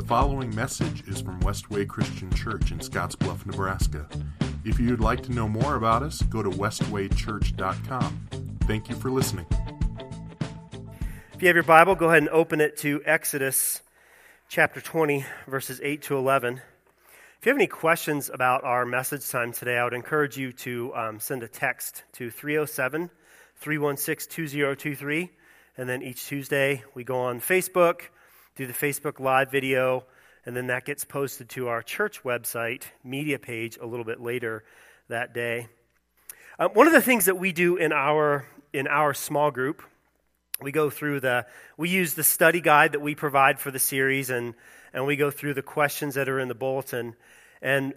[0.00, 4.08] The following message is from Westway Christian Church in Scottsbluff, Nebraska.
[4.64, 8.28] If you'd like to know more about us, go to westwaychurch.com.
[8.62, 9.44] Thank you for listening.
[11.34, 13.82] If you have your Bible, go ahead and open it to Exodus
[14.48, 16.62] chapter 20, verses 8 to 11.
[17.38, 20.94] If you have any questions about our message time today, I would encourage you to
[20.94, 23.10] um, send a text to 307
[23.56, 25.30] 316 2023.
[25.76, 28.04] And then each Tuesday, we go on Facebook
[28.60, 30.04] do the Facebook Live video,
[30.44, 34.64] and then that gets posted to our church website media page a little bit later
[35.08, 35.66] that day.
[36.58, 39.82] Uh, one of the things that we do in our in our small group,
[40.60, 41.46] we go through the
[41.78, 44.52] we use the study guide that we provide for the series, and
[44.92, 47.16] and we go through the questions that are in the bulletin,
[47.62, 47.94] and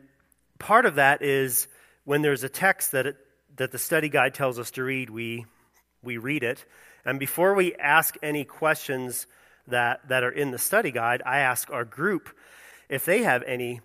[0.59, 1.67] part of that is
[2.05, 3.17] when there's a text that it,
[3.57, 5.45] that the study guide tells us to read, we
[6.01, 6.63] we read it,
[7.03, 9.27] and before we ask any questions
[9.67, 12.29] that, that are in the study guide, I ask our group
[12.89, 13.81] if they have any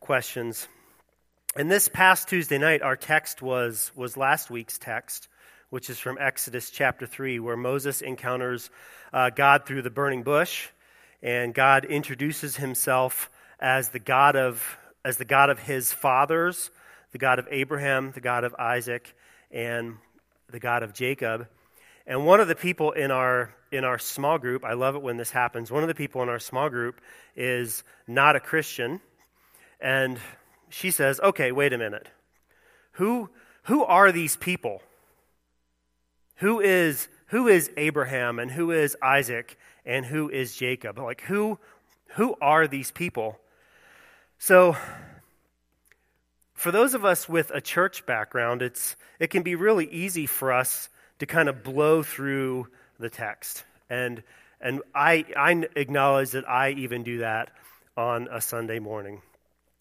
[0.00, 0.66] questions.
[1.56, 5.28] And this past Tuesday night, our text was, was last week's text,
[5.68, 8.70] which is from Exodus chapter 3, where Moses encounters
[9.12, 10.68] uh, God through the burning bush,
[11.22, 14.62] and God introduces himself as the God of,
[15.04, 16.70] as the God of his fathers,
[17.12, 19.14] the God of Abraham, the God of Isaac,
[19.50, 19.96] and
[20.50, 21.48] the God of Jacob.
[22.06, 25.16] And one of the people in our in our small group, I love it when
[25.16, 25.70] this happens.
[25.70, 27.00] One of the people in our small group
[27.36, 29.00] is not a Christian,
[29.80, 30.18] and
[30.70, 32.08] she says, "Okay, wait a minute.
[32.92, 33.30] Who
[33.64, 34.82] who are these people?
[36.36, 40.98] Who is who is Abraham and who is Isaac and who is Jacob?
[40.98, 41.58] Like who
[42.16, 43.38] who are these people?"
[44.38, 44.76] So
[46.54, 50.52] for those of us with a church background, it's it can be really easy for
[50.52, 50.88] us
[51.20, 52.66] to kind of blow through
[52.98, 53.64] the text.
[53.88, 54.22] And,
[54.60, 57.50] and I, I acknowledge that I even do that
[57.96, 59.22] on a Sunday morning.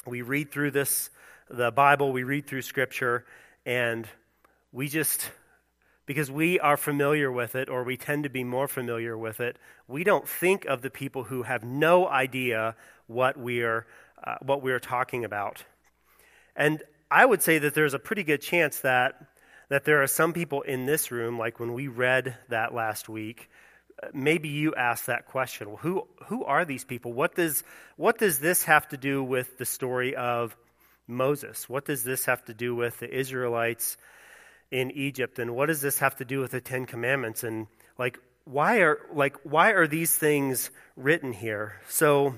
[0.05, 1.09] We read through this,
[1.49, 3.25] the Bible, we read through Scripture,
[3.65, 4.07] and
[4.71, 5.29] we just,
[6.05, 9.57] because we are familiar with it, or we tend to be more familiar with it,
[9.88, 12.75] we don't think of the people who have no idea
[13.07, 13.85] what we're,
[14.23, 15.63] uh, what we're talking about.
[16.55, 19.16] And I would say that there's a pretty good chance that
[19.69, 23.50] that there are some people in this room, like when we read that last week,
[24.02, 25.68] uh, maybe you asked that question.
[25.68, 27.13] Well, who, who are these people?
[27.13, 27.63] What does,
[27.96, 30.56] what does this have to do with the story of
[31.08, 31.69] Moses?
[31.69, 33.97] What does this have to do with the Israelites
[34.72, 35.38] in Egypt?
[35.40, 37.44] And what does this have to do with the Ten Commandments?
[37.44, 41.79] And like, why are, like, why are these things written here?
[41.88, 42.35] So,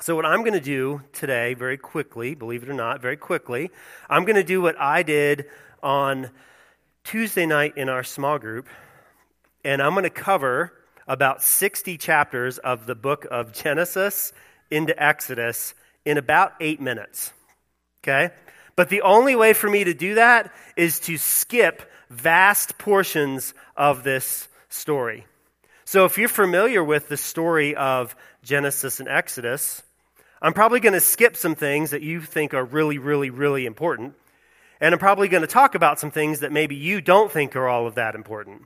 [0.00, 3.70] so what I'm going to do today, very quickly, believe it or not, very quickly,
[4.10, 5.46] I'm going to do what I did
[5.82, 6.30] on
[7.04, 8.68] Tuesday night in our small group,
[9.64, 10.72] and I'm going to cover
[11.06, 14.32] about 60 chapters of the book of Genesis
[14.70, 17.32] into Exodus in about eight minutes.
[18.02, 18.30] Okay?
[18.76, 24.04] But the only way for me to do that is to skip vast portions of
[24.04, 25.26] this story.
[25.84, 29.82] So if you're familiar with the story of Genesis and Exodus,
[30.40, 34.14] I'm probably going to skip some things that you think are really, really, really important.
[34.80, 37.68] And I'm probably going to talk about some things that maybe you don't think are
[37.68, 38.62] all of that important.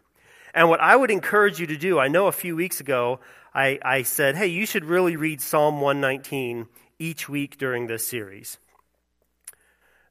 [0.54, 3.20] And what I would encourage you to do, I know a few weeks ago
[3.54, 6.66] I, I said, hey, you should really read Psalm 119
[6.98, 8.58] each week during this series.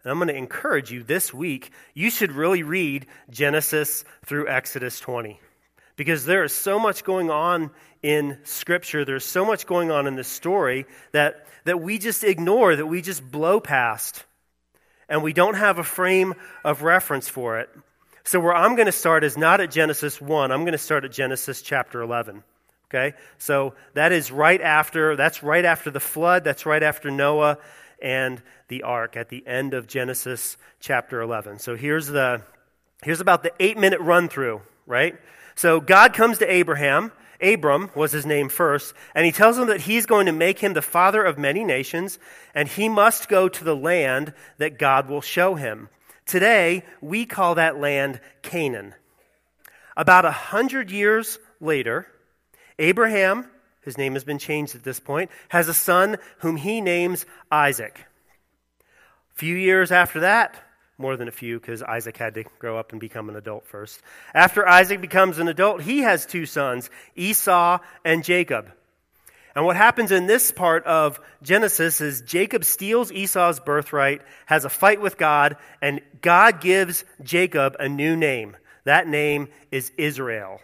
[0.04, 5.00] And I'm going to encourage you this week, you should really read Genesis through Exodus
[5.00, 5.40] 20.
[5.96, 7.70] Because there is so much going on
[8.02, 12.76] in Scripture, there's so much going on in this story that, that we just ignore,
[12.76, 14.24] that we just blow past
[15.12, 16.34] and we don't have a frame
[16.64, 17.70] of reference for it.
[18.24, 21.04] So, where I'm going to start is not at Genesis 1, I'm going to start
[21.04, 22.44] at Genesis chapter 11.
[22.90, 23.16] Okay?
[23.38, 27.58] So, that is right after, that's right after the flood, that's right after Noah
[28.02, 31.60] and the ark at the end of Genesis chapter 11.
[31.60, 32.42] So, here's the,
[33.04, 35.20] here's about the eight minute run through, right?
[35.56, 37.12] So, God comes to Abraham
[37.42, 40.74] Abram was his name first, and he tells him that he's going to make him
[40.74, 42.20] the father of many nations,
[42.54, 45.90] and he must go to the land that God will show him.
[46.26, 48.94] Today, we call that land Canaan.
[49.98, 52.08] About a hundred years later,
[52.80, 53.48] Abraham,
[53.82, 58.06] his name has been changed at this point, has a son whom he names Isaac.
[58.80, 60.56] A few years after that,
[61.02, 64.02] more than a few because Isaac had to grow up and become an adult first.
[64.34, 68.72] After Isaac becomes an adult, he has two sons, Esau and Jacob.
[69.56, 74.70] And what happens in this part of Genesis is Jacob steals Esau's birthright, has a
[74.70, 78.56] fight with God, and God gives Jacob a new name.
[78.86, 80.62] That name is Israel.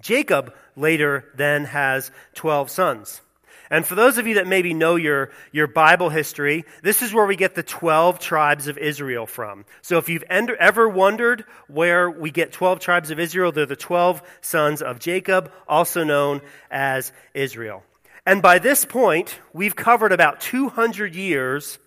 [0.00, 3.20] Jacob later then has 12 sons.
[3.70, 7.26] And for those of you that maybe know your, your Bible history, this is where
[7.26, 9.64] we get the 12 tribes of Israel from.
[9.82, 14.22] So if you've ever wondered where we get 12 tribes of Israel, they're the 12
[14.40, 17.82] sons of Jacob, also known as Israel.
[18.26, 21.78] And by this point, we've covered about 200 years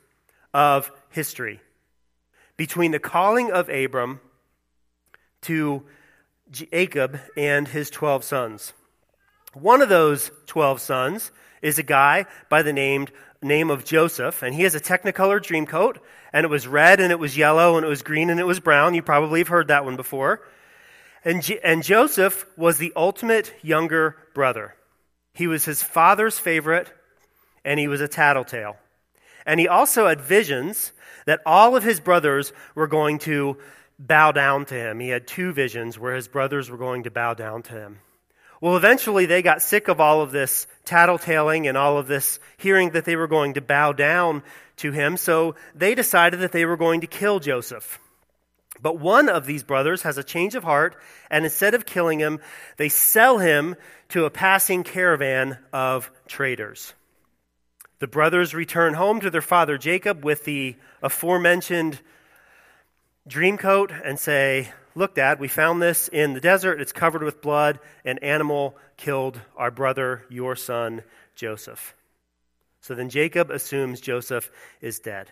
[0.54, 1.62] of history
[2.58, 4.20] between the calling of Abram
[5.42, 5.84] to
[6.52, 8.74] Jacob and his 12 sons.
[9.54, 11.32] One of those 12 sons
[11.62, 13.08] is a guy by the name,
[13.42, 16.00] name of Joseph, and he has a technicolor dream coat,
[16.34, 18.60] and it was red, and it was yellow, and it was green, and it was
[18.60, 18.94] brown.
[18.94, 20.42] You probably have heard that one before.
[21.24, 24.76] And, and Joseph was the ultimate younger brother.
[25.34, 26.92] He was his father's favorite,
[27.66, 28.78] and he was a tattletale.
[29.46, 30.92] And he also had visions
[31.26, 33.58] that all of his brothers were going to
[34.00, 35.00] bow down to him.
[35.00, 38.00] He had two visions where his brothers were going to bow down to him.
[38.60, 42.92] Well, eventually they got sick of all of this tattletaling and all of this hearing
[42.92, 44.44] that they were going to bow down
[44.78, 48.00] to him, so they decided that they were going to kill Joseph.
[48.82, 50.96] But one of these brothers has a change of heart,
[51.30, 52.40] and instead of killing him,
[52.78, 53.76] they sell him
[54.10, 56.94] to a passing caravan of traders.
[58.00, 62.00] The brothers return home to their father Jacob with the aforementioned
[63.28, 66.82] dream coat and say, Look, Dad, we found this in the desert.
[66.82, 67.80] It's covered with blood.
[68.04, 71.04] An animal killed our brother, your son,
[71.36, 71.96] Joseph.
[72.82, 74.50] So then Jacob assumes Joseph
[74.82, 75.30] is dead.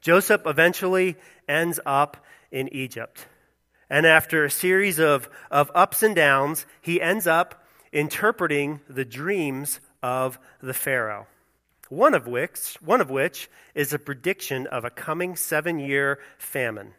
[0.00, 1.16] Joseph eventually
[1.46, 3.26] ends up in Egypt.
[3.90, 9.80] And after a series of, of ups and downs, he ends up interpreting the dreams
[10.02, 11.26] of the Pharaoh.
[11.88, 16.94] One of which, one of which is a prediction of a coming seven year famine.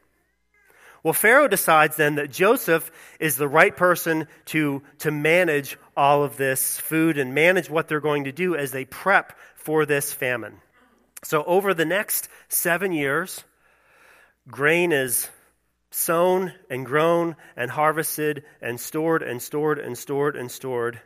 [1.04, 6.36] Well, Pharaoh decides then that Joseph is the right person to, to manage all of
[6.36, 10.58] this food and manage what they're going to do as they prep for this famine.
[11.24, 13.44] So, over the next seven years,
[14.50, 15.30] grain is
[15.92, 21.02] sown and grown and harvested and stored and stored and stored and stored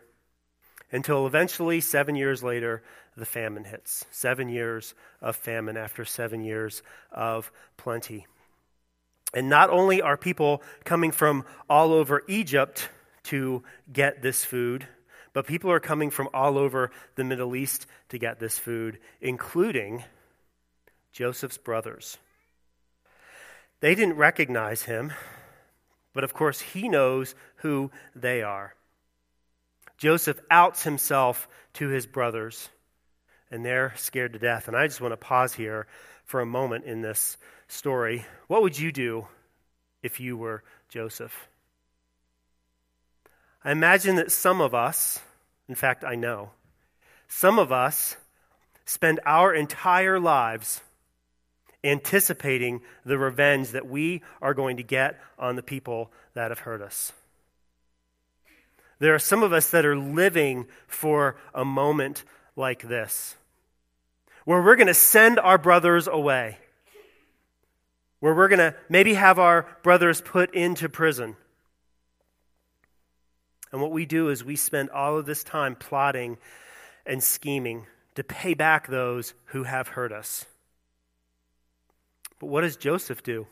[0.91, 2.83] until eventually, seven years later,
[3.15, 4.05] the famine hits.
[4.11, 6.81] Seven years of famine after seven years
[7.11, 8.27] of plenty.
[9.33, 12.89] And not only are people coming from all over Egypt
[13.23, 14.87] to get this food,
[15.33, 20.03] but people are coming from all over the Middle East to get this food, including
[21.11, 22.17] Joseph's brothers.
[23.79, 25.11] They didn't recognize him,
[26.13, 28.75] but of course he knows who they are.
[29.97, 32.69] Joseph outs himself to his brothers,
[33.53, 34.67] and they're scared to death.
[34.67, 35.85] And I just want to pause here
[36.25, 39.27] for a moment in this story, what would you do
[40.01, 41.47] if you were Joseph?
[43.63, 45.19] I imagine that some of us,
[45.69, 46.49] in fact, I know,
[47.27, 48.17] some of us
[48.85, 50.81] spend our entire lives
[51.83, 56.81] anticipating the revenge that we are going to get on the people that have hurt
[56.81, 57.13] us.
[58.97, 62.23] There are some of us that are living for a moment
[62.55, 63.35] like this
[64.45, 66.57] where we're going to send our brothers away,
[68.19, 71.35] where we're going to maybe have our brothers put into prison.
[73.71, 76.37] And what we do is we spend all of this time plotting
[77.05, 80.45] and scheming to pay back those who have hurt us.
[82.39, 83.47] But what does Joseph do?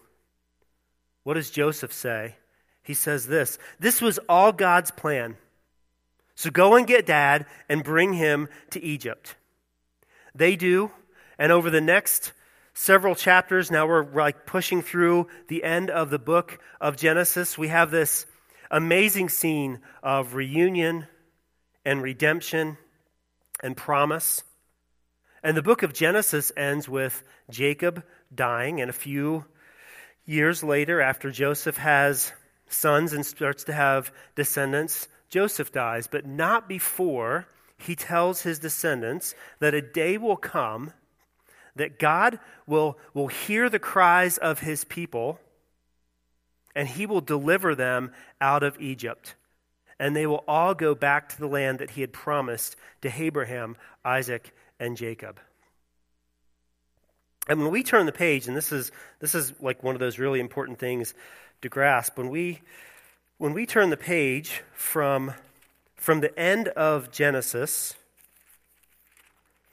[1.23, 2.35] What does Joseph say?
[2.83, 5.37] He says this This was all God's plan.
[6.35, 9.35] So go and get dad and bring him to Egypt.
[10.35, 10.91] They do.
[11.37, 12.33] And over the next
[12.73, 17.67] several chapters, now we're like pushing through the end of the book of Genesis, we
[17.67, 18.25] have this
[18.69, 21.07] amazing scene of reunion
[21.83, 22.77] and redemption
[23.61, 24.43] and promise.
[25.43, 29.45] And the book of Genesis ends with Jacob dying, and a few
[30.25, 32.31] years later, after Joseph has
[32.69, 37.47] sons and starts to have descendants, Joseph dies, but not before
[37.81, 40.93] he tells his descendants that a day will come
[41.75, 45.39] that God will, will hear the cries of his people
[46.75, 49.35] and he will deliver them out of Egypt.
[49.99, 53.75] And they will all go back to the land that he had promised to Abraham,
[54.03, 55.39] Isaac, and Jacob.
[57.47, 60.17] And when we turn the page, and this is, this is like one of those
[60.17, 61.13] really important things
[61.61, 62.61] to grasp, when we,
[63.37, 65.33] when we turn the page from
[66.01, 67.93] from the end of Genesis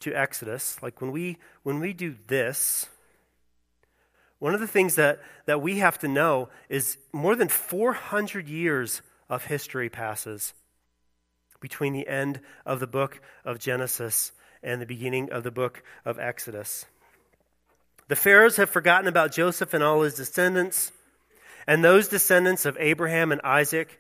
[0.01, 2.87] to Exodus, like when we when we do this,
[4.39, 9.01] one of the things that, that we have to know is more than 400 years
[9.31, 10.53] of history passes
[11.61, 14.33] between the end of the book of Genesis
[14.63, 16.85] and the beginning of the book of Exodus.
[18.09, 20.93] The Pharaohs have forgotten about Joseph and all his descendants,
[21.67, 23.99] and those descendants of Abraham and Isaac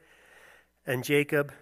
[0.87, 1.55] and Jacob.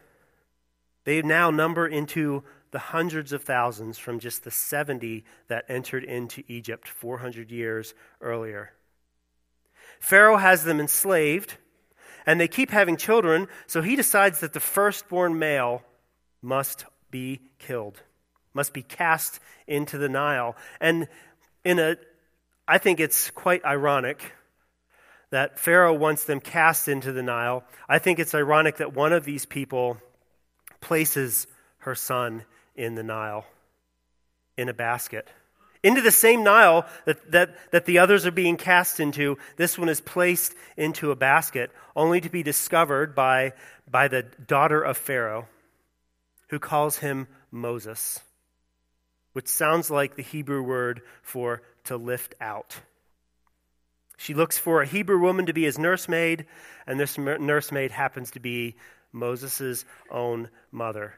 [1.06, 6.42] They now number into the hundreds of thousands from just the 70 that entered into
[6.48, 8.72] Egypt 400 years earlier.
[10.00, 11.56] Pharaoh has them enslaved,
[12.26, 15.84] and they keep having children, so he decides that the firstborn male
[16.42, 18.02] must be killed,
[18.52, 20.56] must be cast into the Nile.
[20.80, 21.06] And
[21.64, 21.96] in a
[22.66, 24.32] I think it's quite ironic
[25.30, 27.62] that Pharaoh wants them cast into the Nile.
[27.88, 29.98] I think it's ironic that one of these people
[30.86, 31.46] places
[31.78, 33.44] her son in the Nile
[34.56, 35.28] in a basket
[35.86, 39.38] into the same Nile that, that, that the others are being cast into.
[39.56, 43.52] This one is placed into a basket, only to be discovered by,
[43.88, 45.46] by the daughter of Pharaoh,
[46.48, 48.18] who calls him Moses,
[49.32, 52.80] which sounds like the Hebrew word for to lift out.
[54.16, 56.46] She looks for a Hebrew woman to be his nursemaid,
[56.84, 58.74] and this nursemaid happens to be
[59.16, 61.14] Moses' own mother.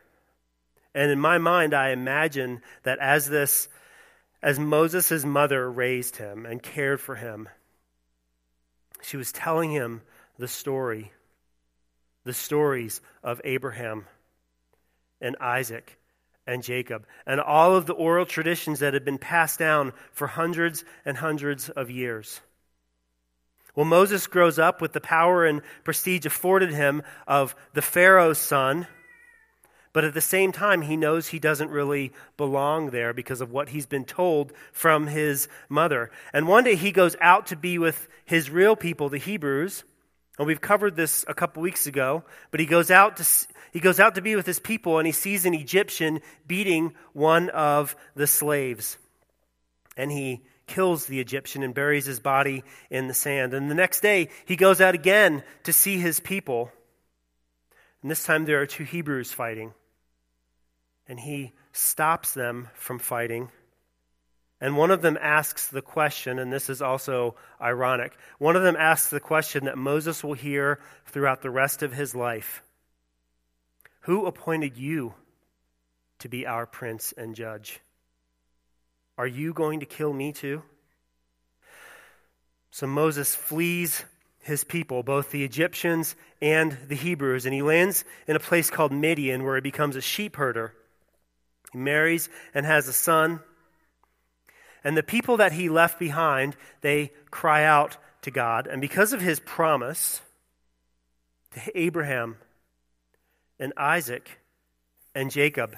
[0.94, 3.68] And in my mind, I imagine that as this
[4.40, 7.48] as Moses' mother raised him and cared for him,
[9.02, 10.02] she was telling him
[10.38, 11.12] the story,
[12.24, 14.06] the stories of Abraham
[15.20, 15.98] and Isaac
[16.46, 20.84] and Jacob, and all of the oral traditions that had been passed down for hundreds
[21.04, 22.40] and hundreds of years.
[23.78, 28.88] Well, Moses grows up with the power and prestige afforded him of the Pharaoh's son
[29.92, 33.70] but at the same time, he knows he doesn't really belong there because of what
[33.70, 36.10] he's been told from his mother.
[36.32, 39.82] And one day he goes out to be with his real people, the Hebrews.
[40.38, 43.26] And we've covered this a couple weeks ago, but he goes out to
[43.72, 47.50] he goes out to be with his people and he sees an Egyptian beating one
[47.50, 48.98] of the slaves.
[49.96, 53.54] And he kills the Egyptian and buries his body in the sand.
[53.54, 56.70] And the next day he goes out again to see his people.
[58.02, 59.72] And this time there are two Hebrews fighting
[61.08, 63.50] and he stops them from fighting.
[64.60, 68.16] And one of them asks the question, and this is also ironic.
[68.38, 72.14] One of them asks the question that Moses will hear throughout the rest of his
[72.14, 72.62] life
[74.02, 75.14] Who appointed you
[76.18, 77.80] to be our prince and judge?
[79.18, 80.62] Are you going to kill me too?
[82.70, 84.04] So Moses flees
[84.40, 88.92] his people, both the Egyptians and the Hebrews, and he lands in a place called
[88.92, 90.72] Midian where he becomes a sheep herder.
[91.72, 93.40] He marries and has a son.
[94.84, 98.68] And the people that he left behind, they cry out to God.
[98.68, 100.22] And because of his promise
[101.54, 102.36] to Abraham
[103.58, 104.38] and Isaac
[105.12, 105.76] and Jacob,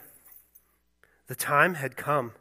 [1.27, 2.33] the time had come.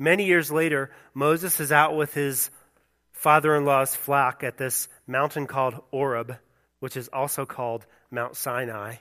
[0.00, 2.50] Many years later, Moses is out with his
[3.12, 6.38] father in law's flock at this mountain called Horeb,
[6.78, 8.96] which is also called Mount Sinai.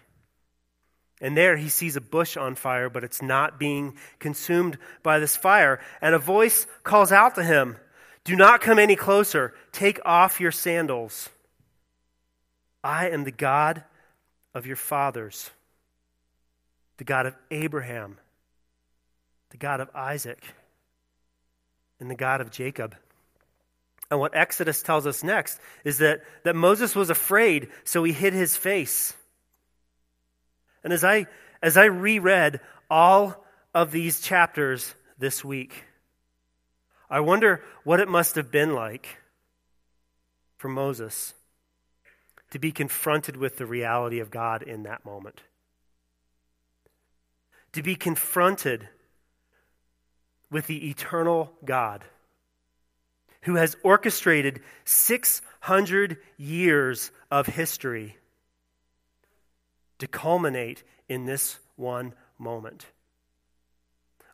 [1.22, 5.38] And there he sees a bush on fire, but it's not being consumed by this
[5.38, 5.80] fire.
[6.02, 7.78] And a voice calls out to him
[8.26, 9.54] Do not come any closer.
[9.72, 11.30] Take off your sandals.
[12.84, 13.86] I am the God
[14.54, 15.50] of your fathers,
[16.98, 18.18] the God of Abraham,
[19.52, 20.44] the God of Isaac,
[22.00, 22.96] and the God of Jacob.
[24.12, 28.34] And what Exodus tells us next is that, that Moses was afraid, so he hid
[28.34, 29.14] his face.
[30.84, 31.28] And as I,
[31.62, 35.84] as I reread all of these chapters this week,
[37.10, 39.08] I wonder what it must have been like
[40.58, 41.34] for Moses
[42.52, 45.42] to be confronted with the reality of God in that moment.
[47.74, 48.90] To be confronted
[50.52, 52.04] with the eternal God
[53.44, 58.18] who has orchestrated 600 years of history
[60.00, 62.86] to culminate in this one moment.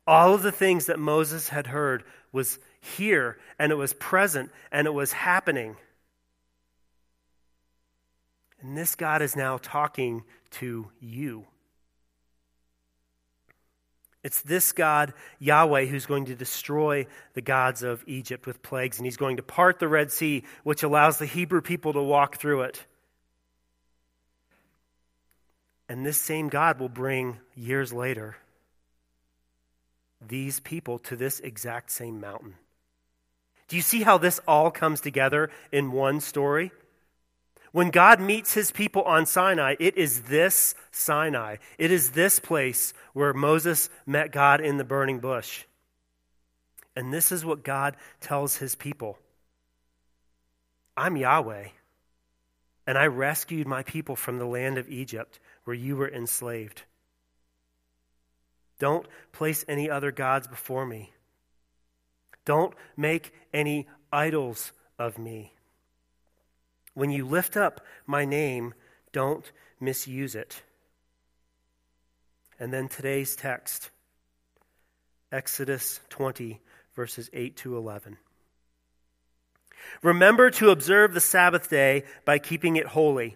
[0.07, 4.85] All of the things that Moses had heard was here, and it was present, and
[4.87, 5.75] it was happening.
[8.61, 11.45] And this God is now talking to you.
[14.25, 17.05] It's this God, Yahweh, who's going to destroy
[17.35, 20.81] the gods of Egypt with plagues, and he's going to part the Red Sea, which
[20.81, 22.87] allows the Hebrew people to walk through it.
[25.87, 28.37] And this same God will bring years later
[30.27, 32.55] these people to this exact same mountain.
[33.67, 36.71] Do you see how this all comes together in one story?
[37.75, 41.57] When God meets his people on Sinai, it is this Sinai.
[41.77, 45.65] It is this place where Moses met God in the burning bush.
[46.95, 49.17] And this is what God tells his people
[50.95, 51.67] I'm Yahweh,
[52.87, 56.83] and I rescued my people from the land of Egypt where you were enslaved.
[58.79, 61.11] Don't place any other gods before me.
[62.45, 65.54] Don't make any idols of me.
[66.95, 68.73] When you lift up my name,
[69.11, 69.49] don't
[69.79, 70.63] misuse it.
[72.59, 73.91] And then today's text
[75.31, 76.61] Exodus 20,
[76.95, 78.17] verses 8 to 11.
[80.01, 83.35] Remember to observe the Sabbath day by keeping it holy.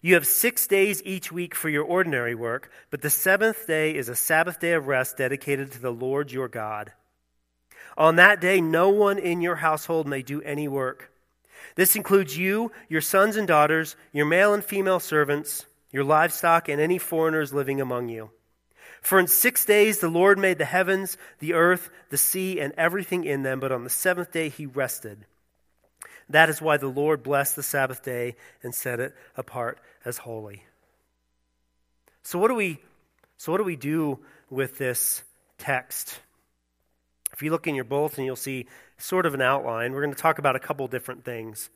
[0.00, 4.08] You have six days each week for your ordinary work, but the seventh day is
[4.08, 6.92] a Sabbath day of rest dedicated to the Lord your God.
[7.96, 11.10] On that day, no one in your household may do any work.
[11.74, 16.80] This includes you, your sons and daughters, your male and female servants, your livestock, and
[16.80, 18.30] any foreigners living among you.
[19.00, 23.24] For in six days the Lord made the heavens, the earth, the sea, and everything
[23.24, 25.26] in them, but on the seventh day he rested.
[26.28, 30.64] That is why the Lord blessed the Sabbath day and set it apart as holy.
[32.22, 32.78] So what do we
[33.36, 35.22] so what do we do with this
[35.58, 36.18] text?
[37.34, 39.92] If you look in your bulletin, you'll see sort of an outline.
[39.92, 41.68] We're going to talk about a couple different things.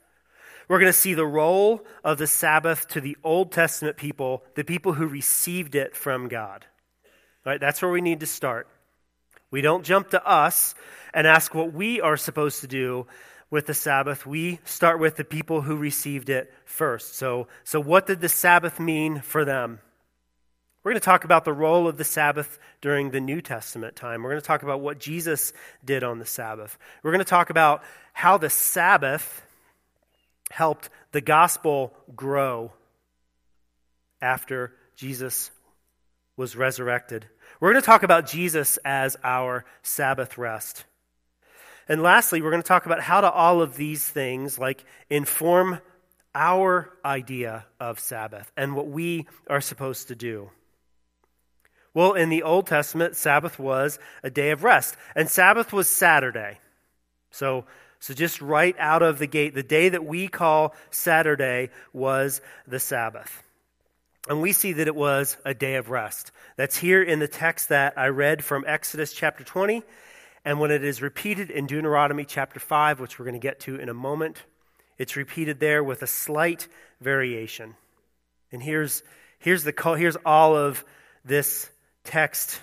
[0.68, 4.64] We're going to see the role of the Sabbath to the Old Testament people, the
[4.64, 6.64] people who received it from God.
[7.44, 7.60] Right?
[7.60, 8.68] That's where we need to start.
[9.50, 10.74] We don't jump to us
[11.12, 13.06] and ask what we are supposed to do
[13.50, 17.14] with the Sabbath, we start with the people who received it first.
[17.14, 19.80] So, so what did the Sabbath mean for them?
[20.82, 24.23] We're going to talk about the role of the Sabbath during the New Testament time.
[24.23, 25.52] We're going to talk about what Jesus
[25.85, 26.78] did on the Sabbath.
[27.02, 27.82] We're going to talk about
[28.12, 29.42] how the Sabbath
[30.50, 32.73] helped the gospel grow
[34.23, 35.50] after Jesus
[36.37, 37.26] was resurrected.
[37.61, 40.85] We're going to talk about Jesus as our Sabbath rest.
[41.88, 45.81] And lastly, we're going to talk about how do all of these things like inform
[46.35, 50.50] our idea of Sabbath and what we are supposed to do.
[51.98, 56.61] Well, in the Old Testament, Sabbath was a day of rest, and Sabbath was Saturday.
[57.32, 57.64] So,
[57.98, 62.78] so just right out of the gate, the day that we call Saturday was the
[62.78, 63.42] Sabbath.
[64.28, 66.30] And we see that it was a day of rest.
[66.54, 69.82] That's here in the text that I read from Exodus chapter 20
[70.44, 73.74] and when it is repeated in Deuteronomy chapter 5, which we're going to get to
[73.74, 74.44] in a moment,
[74.98, 76.68] it's repeated there with a slight
[77.00, 77.74] variation.
[78.52, 79.02] And here's,
[79.40, 80.84] here's, the, here's all of
[81.24, 81.68] this
[82.09, 82.61] text.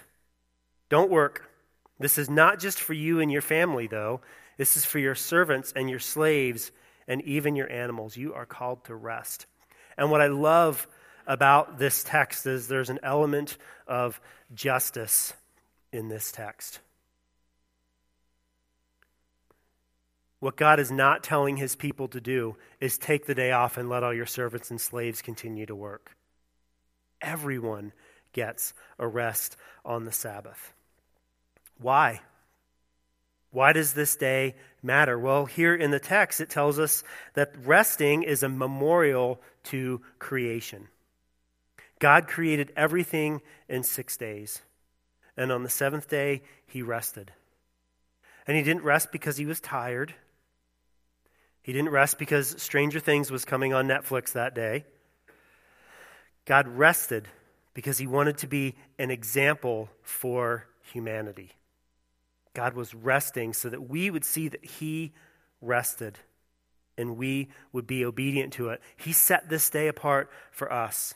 [0.89, 1.49] Don't work.
[1.99, 4.21] This is not just for you and your family, though.
[4.57, 6.71] This is for your servants and your slaves
[7.07, 8.17] and even your animals.
[8.17, 9.45] You are called to rest.
[9.97, 10.87] And what I love
[11.27, 14.19] about this text is there's an element of
[14.53, 15.33] justice
[15.91, 16.79] in this text.
[20.39, 23.89] What God is not telling his people to do is take the day off and
[23.89, 26.15] let all your servants and slaves continue to work.
[27.21, 27.93] Everyone
[28.35, 30.73] gets a rest on the Sabbath.
[31.79, 32.21] Why?
[33.49, 35.17] Why does this day matter?
[35.17, 40.89] Well, here in the text, it tells us that resting is a memorial to creation.
[41.99, 44.61] God created everything in six days,
[45.37, 47.31] and on the seventh day, he rested.
[48.45, 50.13] And he didn't rest because he was tired.
[51.63, 54.83] He didn't rest because Stranger Things was coming on Netflix that day.
[56.45, 57.27] God rested
[57.75, 61.51] because he wanted to be an example for humanity.
[62.55, 65.13] God was resting so that we would see that he
[65.61, 66.17] rested
[66.97, 68.81] and we would be obedient to it.
[68.95, 71.13] He set this day apart for us.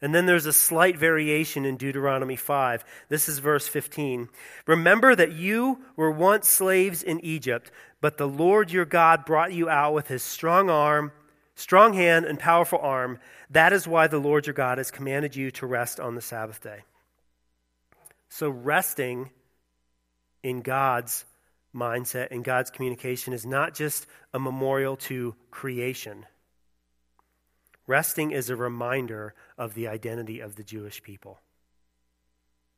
[0.00, 2.84] And then there's a slight variation in Deuteronomy 5.
[3.08, 4.30] This is verse 15.
[4.66, 7.70] Remember that you were once slaves in Egypt,
[8.00, 11.12] but the Lord your God brought you out with his strong arm,
[11.54, 13.18] strong hand, and powerful arm.
[13.50, 16.60] That is why the Lord your God has commanded you to rest on the Sabbath
[16.60, 16.82] day.
[18.28, 19.30] So, resting
[20.42, 21.24] in God's
[21.74, 26.26] mindset, in God's communication, is not just a memorial to creation.
[27.86, 31.40] Resting is a reminder of the identity of the Jewish people.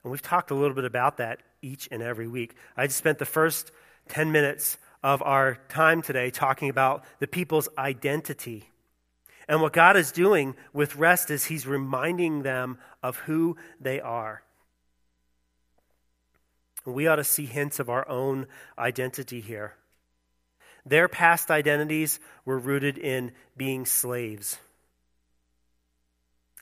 [0.02, 2.54] And we've talked a little bit about that each and every week.
[2.76, 3.70] I just spent the first
[4.08, 8.70] 10 minutes of our time today talking about the people's identity.
[9.46, 14.42] And what God is doing with rest is He's reminding them of who they are.
[16.86, 18.46] We ought to see hints of our own
[18.78, 19.74] identity here.
[20.86, 24.56] Their past identities were rooted in being slaves.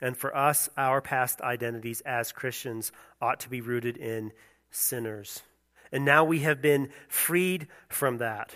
[0.01, 4.33] And for us, our past identities as Christians ought to be rooted in
[4.69, 5.41] sinners.
[5.93, 8.55] And now we have been freed from that.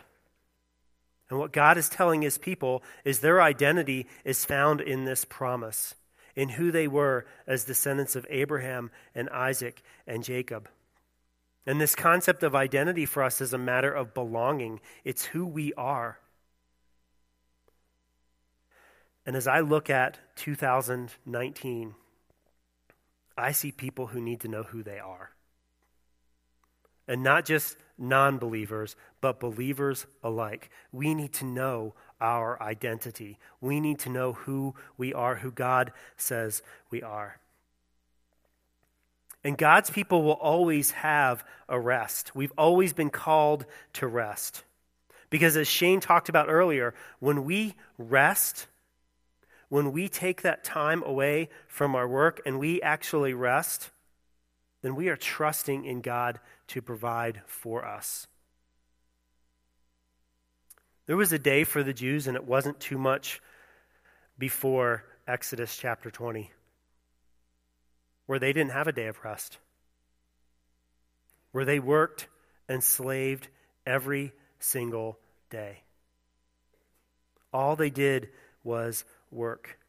[1.29, 5.93] And what God is telling his people is their identity is found in this promise,
[6.35, 10.67] in who they were as descendants of Abraham and Isaac and Jacob.
[11.67, 15.73] And this concept of identity for us is a matter of belonging, it's who we
[15.73, 16.17] are.
[19.27, 21.93] And as I look at 2019,
[23.37, 25.31] I see people who need to know who they are.
[27.07, 30.69] And not just non believers, but believers alike.
[30.91, 33.37] We need to know our identity.
[33.61, 37.39] We need to know who we are, who God says we are.
[39.43, 42.35] And God's people will always have a rest.
[42.35, 44.63] We've always been called to rest.
[45.29, 48.67] Because as Shane talked about earlier, when we rest,
[49.69, 53.91] when we take that time away from our work and we actually rest,
[54.81, 58.27] then we are trusting in God to provide for us.
[61.05, 63.41] There was a day for the Jews, and it wasn't too much
[64.37, 66.51] before Exodus chapter 20,
[68.25, 69.57] where they didn't have a day of rest,
[71.51, 72.27] where they worked
[72.69, 73.47] and slaved
[73.85, 75.17] every single
[75.49, 75.79] day.
[77.53, 78.29] All they did
[78.63, 79.79] was work.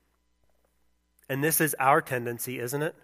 [1.29, 2.94] And this is our tendency, isn't it?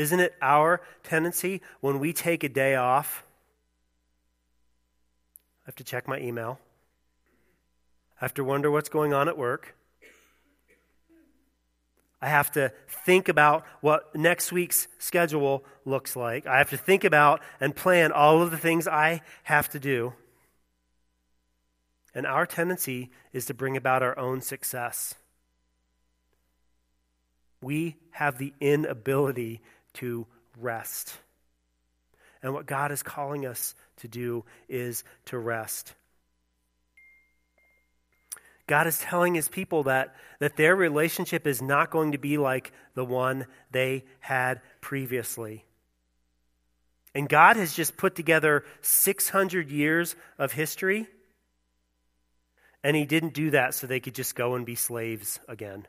[0.00, 3.22] Isn't it our tendency when we take a day off?
[5.62, 6.58] I have to check my email.
[8.18, 9.76] I have to wonder what's going on at work.
[12.22, 12.72] I have to
[13.04, 16.46] think about what next week's schedule looks like.
[16.46, 20.14] I have to think about and plan all of the things I have to do.
[22.14, 25.14] And our tendency is to bring about our own success.
[27.60, 29.60] We have the inability
[29.94, 30.26] to
[30.58, 31.14] rest.
[32.42, 35.94] And what God is calling us to do is to rest.
[38.66, 42.72] God is telling his people that, that their relationship is not going to be like
[42.94, 45.64] the one they had previously.
[47.14, 51.08] And God has just put together 600 years of history,
[52.84, 55.86] and he didn't do that so they could just go and be slaves again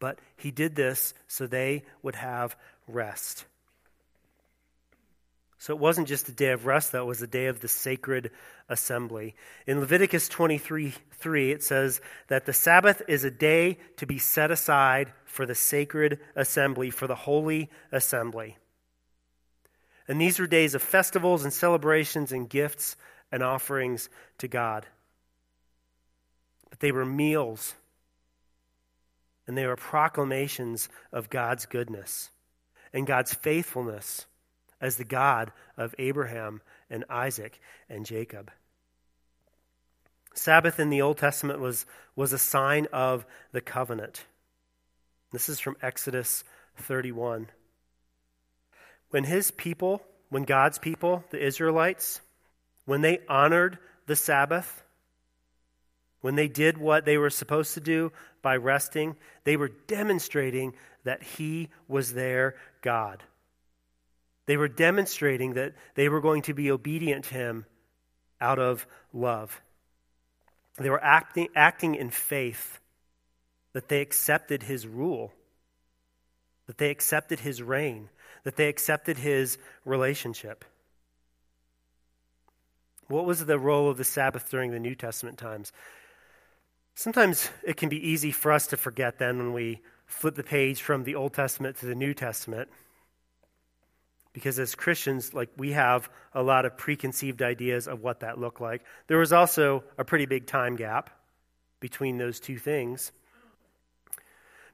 [0.00, 2.56] but he did this so they would have
[2.88, 3.44] rest.
[5.58, 8.30] So it wasn't just a day of rest, that was a day of the sacred
[8.70, 9.36] assembly.
[9.66, 14.50] In Leviticus 23 3, it says that the Sabbath is a day to be set
[14.50, 18.56] aside for the sacred assembly, for the holy assembly.
[20.08, 22.96] And these were days of festivals and celebrations and gifts
[23.30, 24.08] and offerings
[24.38, 24.86] to God.
[26.70, 27.74] But they were meals
[29.46, 32.30] and they were proclamations of God's goodness
[32.92, 34.26] and God's faithfulness
[34.80, 38.50] as the God of Abraham and Isaac and Jacob.
[40.34, 44.24] Sabbath in the Old Testament was, was a sign of the covenant.
[45.32, 46.44] This is from Exodus
[46.76, 47.48] 31.
[49.10, 52.20] When his people, when God's people, the Israelites,
[52.84, 54.82] when they honored the Sabbath,
[56.20, 61.22] when they did what they were supposed to do by resting, they were demonstrating that
[61.22, 63.22] He was their God.
[64.46, 67.66] They were demonstrating that they were going to be obedient to Him
[68.40, 69.60] out of love.
[70.78, 72.80] They were acting, acting in faith
[73.72, 75.32] that they accepted His rule,
[76.66, 78.08] that they accepted His reign,
[78.44, 80.64] that they accepted His relationship.
[83.08, 85.72] What was the role of the Sabbath during the New Testament times?
[87.00, 90.82] Sometimes it can be easy for us to forget then when we flip the page
[90.82, 92.68] from the Old Testament to the New Testament.
[94.34, 98.60] Because as Christians, like we have a lot of preconceived ideas of what that looked
[98.60, 98.82] like.
[99.06, 101.08] There was also a pretty big time gap
[101.80, 103.12] between those two things.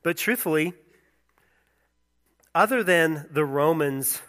[0.03, 0.75] But truthfully,
[2.57, 4.21] other than the Romans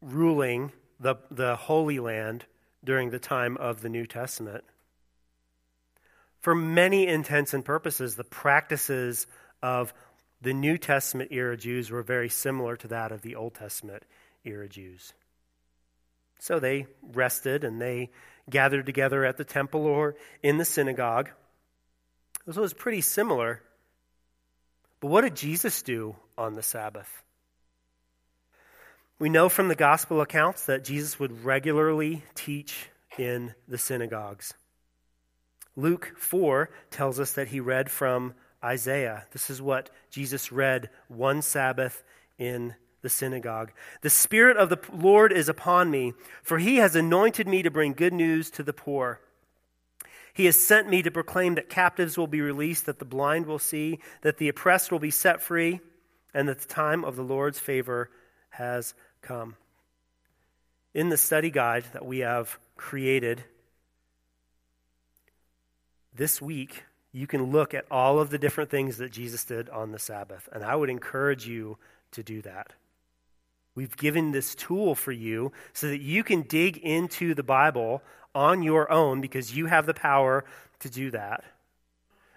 [0.00, 0.70] ruling
[1.00, 2.44] the, the Holy Land
[2.84, 4.62] during the time of the New Testament,
[6.40, 9.26] for many intents and purposes, the practices
[9.62, 9.92] of
[10.40, 14.04] the New Testament era Jews were very similar to that of the Old Testament
[14.44, 15.12] era Jews.
[16.38, 18.10] So they rested and they
[18.48, 21.30] gathered together at the temple or in the synagogue.
[22.46, 23.62] This was pretty similar.
[25.00, 27.22] But what did Jesus do on the Sabbath?
[29.18, 34.54] We know from the gospel accounts that Jesus would regularly teach in the synagogues.
[35.76, 39.24] Luke 4 tells us that he read from Isaiah.
[39.32, 42.02] This is what Jesus read one Sabbath
[42.38, 43.72] in the synagogue.
[44.02, 47.92] The Spirit of the Lord is upon me, for he has anointed me to bring
[47.92, 49.20] good news to the poor.
[50.34, 53.58] He has sent me to proclaim that captives will be released, that the blind will
[53.58, 55.80] see, that the oppressed will be set free,
[56.34, 58.10] and that the time of the Lord's favor
[58.50, 59.56] has come.
[60.94, 63.44] In the study guide that we have created
[66.20, 69.90] this week, you can look at all of the different things that Jesus did on
[69.90, 71.78] the Sabbath, and I would encourage you
[72.12, 72.74] to do that.
[73.74, 78.02] We've given this tool for you so that you can dig into the Bible
[78.34, 80.44] on your own because you have the power
[80.80, 81.42] to do that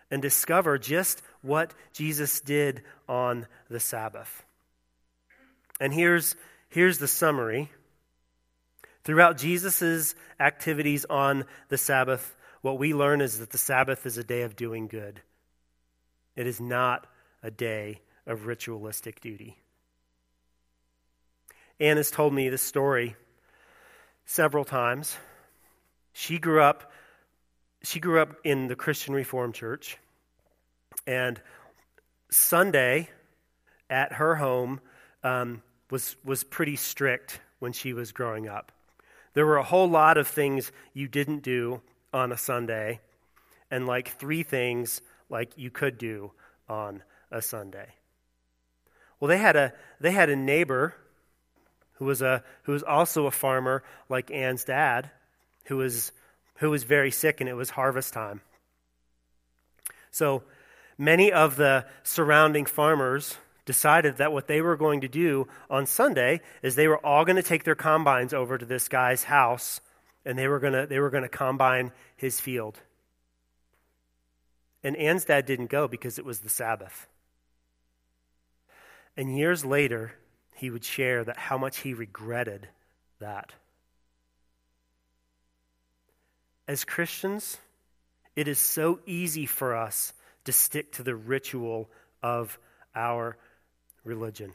[0.10, 4.46] and discover just what Jesus did on the Sabbath.
[5.82, 6.38] And here's,
[6.70, 7.70] here's the summary.
[9.04, 12.34] Throughout Jesus' activities on the Sabbath,
[12.64, 15.22] what we learn is that the Sabbath is a day of doing good.
[16.36, 17.06] It is not
[17.44, 19.58] a day of ritualistic duty.
[21.78, 23.18] Anne has told me this story
[24.26, 25.18] several times.
[26.14, 26.90] She grew up
[27.84, 29.98] she grew up in the Christian Reformed Church
[31.06, 31.42] and
[32.30, 33.10] Sunday
[33.90, 34.80] at her home
[35.22, 38.72] um, was was pretty strict when she was growing up.
[39.34, 41.82] There were a whole lot of things you didn't do
[42.14, 43.02] on a Sunday,
[43.72, 46.32] and like three things like you could do
[46.70, 47.88] on a Sunday.
[49.20, 50.96] Well, they had a they had a neighbor
[51.94, 55.10] who was, a, who was also a farmer like Anne's dad,
[55.66, 56.12] who was,
[56.56, 58.42] who was very sick, and it was harvest time.
[60.12, 60.44] So
[60.98, 66.42] many of the surrounding farmers decided that what they were going to do on Sunday
[66.62, 69.80] is they were all going to take their combines over to this guy's house
[70.26, 72.80] and they were to they were to combine his field.
[74.84, 77.08] And Anne's dad didn't go because it was the Sabbath.
[79.16, 80.14] And years later,
[80.56, 82.68] he would share that how much he regretted
[83.20, 83.54] that.
[86.68, 87.58] As Christians,
[88.36, 90.14] it is so easy for us
[90.46, 91.90] to stick to the ritual
[92.22, 92.58] of
[92.96, 93.38] our
[94.04, 94.54] religion.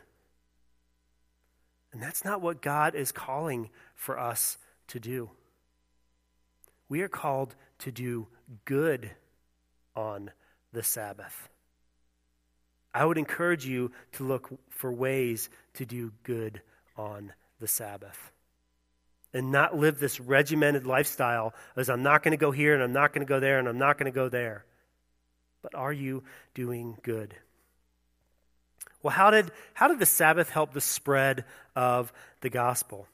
[1.93, 5.31] And that's not what God is calling for us to do.
[6.89, 8.29] We are called to do
[8.65, 9.11] good
[9.95, 10.31] on
[10.73, 11.49] the Sabbath.
[12.95, 16.63] I would encourage you to look for ways to do good
[16.97, 18.33] on the Sabbath
[19.35, 22.93] and not live this regimented lifestyle as I'm not going to go here and I'm
[22.93, 24.65] not going to go there and I'm not going to go there.
[25.63, 26.23] But are you
[26.55, 27.35] doing good?
[29.03, 31.45] Well, how did, how did the Sabbath help the spread
[31.77, 33.07] of the gospel?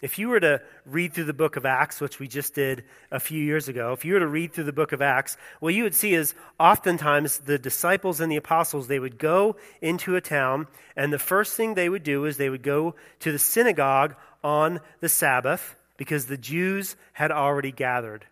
[0.00, 3.18] If you were to read through the book of Acts, which we just did a
[3.18, 5.82] few years ago, if you were to read through the book of Acts, what you
[5.82, 10.68] would see is oftentimes the disciples and the apostles, they would go into a town,
[10.94, 14.78] and the first thing they would do is they would go to the synagogue on
[15.00, 18.24] the Sabbath because the Jews had already gathered.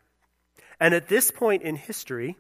[0.79, 2.37] And at this point in history,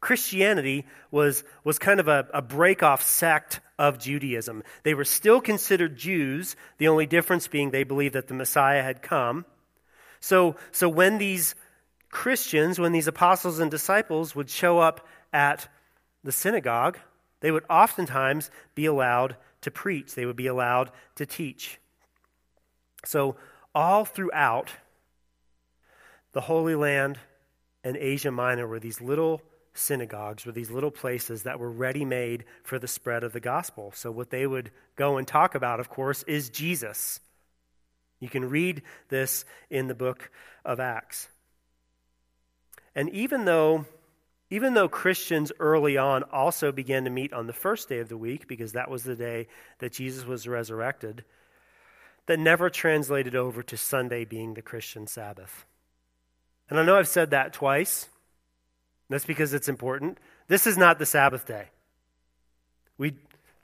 [0.00, 4.62] Christianity was, was kind of a, a break off sect of Judaism.
[4.82, 9.02] They were still considered Jews, the only difference being they believed that the Messiah had
[9.02, 9.44] come.
[10.20, 11.54] So, so when these
[12.10, 15.68] Christians, when these apostles and disciples would show up at
[16.24, 16.98] the synagogue,
[17.40, 21.78] they would oftentimes be allowed to preach, they would be allowed to teach.
[23.04, 23.36] So,
[23.74, 24.70] all throughout
[26.32, 27.18] the Holy Land
[27.84, 29.40] and Asia Minor were these little
[29.78, 33.92] synagogues were these little places that were ready made for the spread of the gospel.
[33.94, 37.20] So, what they would go and talk about, of course, is Jesus.
[38.20, 40.30] You can read this in the book
[40.64, 41.28] of Acts.
[42.94, 43.86] And even though
[44.50, 48.16] even though Christians early on also began to meet on the first day of the
[48.16, 49.46] week, because that was the day
[49.78, 51.24] that Jesus was resurrected,
[52.26, 55.66] that never translated over to Sunday being the Christian Sabbath.
[56.70, 58.08] And I know I've said that twice,
[59.08, 60.18] that's because it's important.
[60.48, 61.68] This is not the Sabbath day.
[62.98, 63.14] We,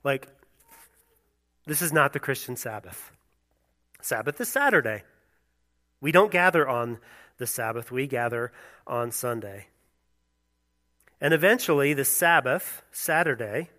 [0.02, 0.28] like,
[1.66, 3.11] this is not the Christian Sabbath.
[4.00, 5.02] Sabbath is Saturday.
[6.00, 6.98] We don't gather on
[7.38, 8.52] the Sabbath, we gather
[8.87, 9.66] on Sunday.
[11.20, 13.70] And eventually, the Sabbath, Saturday,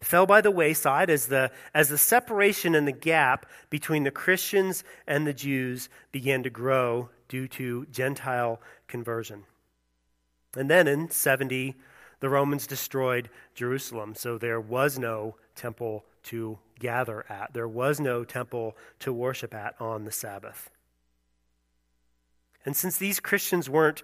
[0.00, 4.82] fell by the wayside as the, as the separation and the gap between the Christians
[5.06, 9.44] and the Jews began to grow due to Gentile conversion.
[10.56, 11.74] And then in 70,
[12.20, 17.52] the Romans destroyed Jerusalem, so there was no temple to gather at.
[17.54, 20.70] There was no temple to worship at on the Sabbath.
[22.64, 24.02] And since these Christians weren't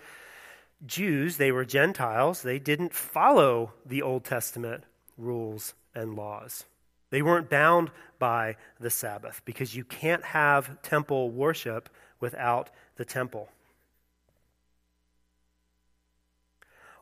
[0.85, 4.85] Jews, they were Gentiles, they didn't follow the Old Testament
[5.17, 6.65] rules and laws.
[7.11, 11.89] They weren't bound by the Sabbath because you can't have temple worship
[12.21, 13.49] without the temple.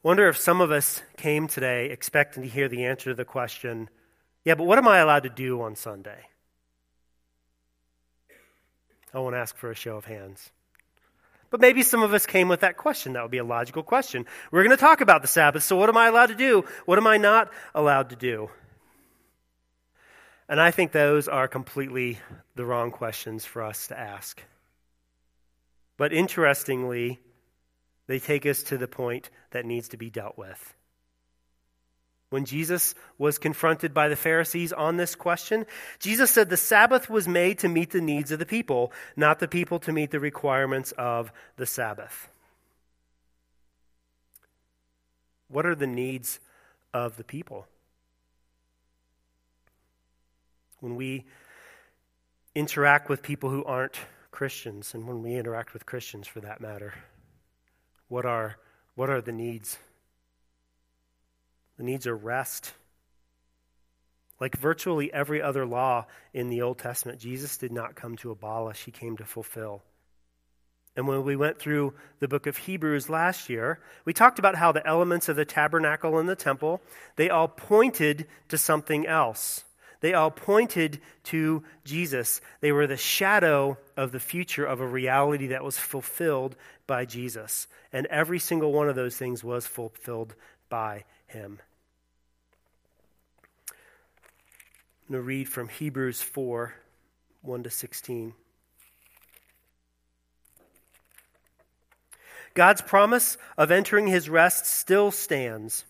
[0.04, 3.88] Wonder if some of us came today expecting to hear the answer to the question,
[4.44, 6.26] yeah, but what am I allowed to do on Sunday?
[9.14, 10.50] I won't ask for a show of hands.
[11.48, 13.14] But maybe some of us came with that question.
[13.14, 14.26] That would be a logical question.
[14.50, 16.66] We're going to talk about the Sabbath, so what am I allowed to do?
[16.84, 18.50] What am I not allowed to do?
[20.50, 22.18] And I think those are completely
[22.56, 24.42] the wrong questions for us to ask.
[25.96, 27.20] But interestingly,
[28.06, 30.74] they take us to the point that needs to be dealt with.
[32.30, 35.66] When Jesus was confronted by the Pharisees on this question,
[36.00, 39.46] Jesus said the Sabbath was made to meet the needs of the people, not the
[39.46, 42.28] people to meet the requirements of the Sabbath.
[45.46, 46.40] What are the needs
[46.92, 47.68] of the people?
[50.80, 51.26] When we
[52.54, 53.98] interact with people who aren't
[54.32, 56.94] Christians, and when we interact with Christians for that matter,
[58.08, 58.56] what are,
[58.94, 59.78] what are the needs?
[61.76, 62.72] The needs are rest.
[64.40, 68.84] Like virtually every other law in the Old Testament, Jesus did not come to abolish,
[68.84, 69.82] he came to fulfill.
[70.96, 74.70] And when we went through the book of Hebrews last year, we talked about how
[74.70, 76.80] the elements of the tabernacle and the temple,
[77.16, 79.64] they all pointed to something else.
[80.04, 82.42] They all pointed to Jesus.
[82.60, 87.68] They were the shadow of the future of a reality that was fulfilled by Jesus.
[87.90, 90.34] And every single one of those things was fulfilled
[90.68, 91.58] by him.
[93.70, 96.74] I'm going to read from Hebrews 4
[97.40, 98.34] 1 to 16.
[102.52, 105.86] God's promise of entering his rest still stands.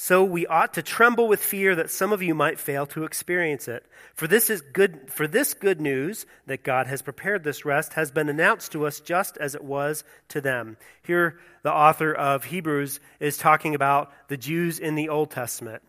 [0.00, 3.66] So we ought to tremble with fear that some of you might fail to experience
[3.66, 3.84] it.
[4.14, 8.12] For this is good for this good news that God has prepared this rest has
[8.12, 10.76] been announced to us just as it was to them.
[11.02, 15.82] Here the author of Hebrews is talking about the Jews in the Old Testament.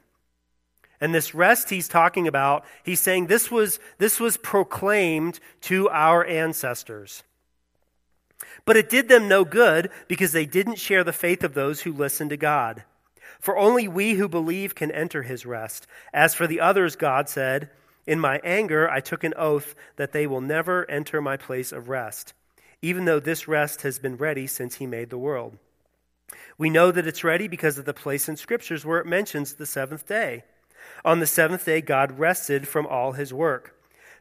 [1.00, 6.26] And this rest he's talking about, he's saying this was this was proclaimed to our
[6.26, 7.22] ancestors.
[8.66, 11.94] But it did them no good because they didn't share the faith of those who
[11.94, 12.84] listened to God.
[13.40, 15.88] For only we who believe can enter his rest.
[16.14, 17.70] As for the others, God said,
[18.06, 21.90] In my anger I took an oath that they will never enter my place of
[21.90, 22.34] rest,
[22.82, 25.58] even though this rest has been ready since he made the world.
[26.58, 29.66] We know that it's ready because of the place in scriptures where it mentions the
[29.66, 30.44] seventh day.
[31.06, 33.76] On the seventh day, God rested from all his work.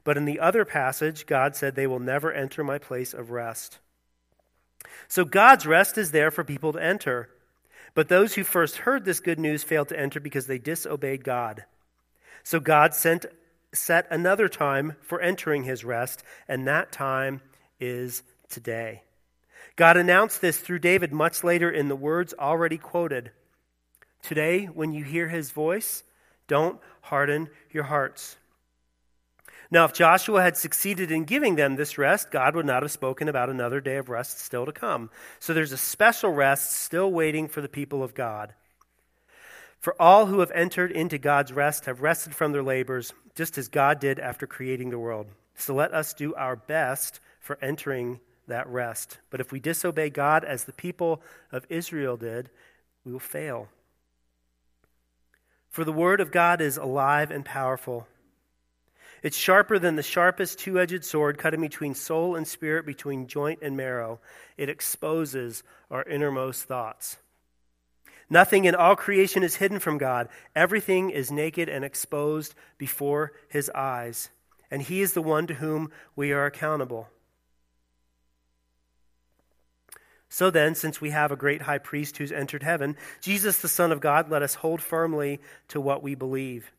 [0.05, 3.79] But in the other passage, God said, They will never enter my place of rest.
[5.09, 7.29] So God's rest is there for people to enter.
[7.95, 11.65] But those who first heard this good news failed to enter because they disobeyed God.
[12.43, 13.27] So God sent,
[13.73, 17.41] set another time for entering his rest, and that time
[17.81, 19.03] is today.
[19.77, 23.31] God announced this through David much later in the words already quoted.
[24.23, 26.03] Today, when you hear his voice,
[26.49, 28.37] don't harden your hearts.
[29.71, 33.29] Now, if Joshua had succeeded in giving them this rest, God would not have spoken
[33.29, 35.11] about another day of rest still to come.
[35.41, 38.55] So there's a special rest still waiting for the people of God.
[39.79, 43.69] For all who have entered into God's rest have rested from their labors, just as
[43.69, 45.27] God did after creating the world.
[45.55, 49.19] So let us do our best for entering that rest.
[49.29, 52.49] But if we disobey God as the people of Israel did,
[53.05, 53.69] we will fail.
[55.69, 58.09] For the word of God is alive and powerful
[59.23, 63.61] it's sharper than the sharpest two edged sword, cutting between soul and spirit, between joint
[63.63, 64.21] and marrow.
[64.57, 67.17] It exposes our innermost thoughts.
[68.31, 70.29] Nothing in all creation is hidden from God.
[70.55, 74.29] Everything is naked and exposed before his eyes,
[74.71, 77.09] and he is the one to whom we are accountable.
[80.29, 83.93] So then, since we have a great high priest who's entered heaven, Jesus, the Son
[83.93, 86.71] of God, let us hold firmly to what we believe.